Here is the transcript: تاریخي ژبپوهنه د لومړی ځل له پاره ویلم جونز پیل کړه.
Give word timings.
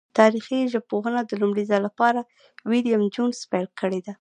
تاریخي 0.19 0.59
ژبپوهنه 0.73 1.19
د 1.25 1.31
لومړی 1.41 1.63
ځل 1.69 1.81
له 1.85 1.91
پاره 1.99 2.21
ویلم 2.69 3.03
جونز 3.13 3.37
پیل 3.51 3.67
کړه. 3.79 3.99